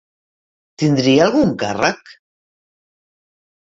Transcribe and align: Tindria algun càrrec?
Tindria 0.85 1.21
algun 1.27 1.53
càrrec? 1.67 2.13